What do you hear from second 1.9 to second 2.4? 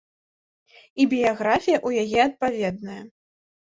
яе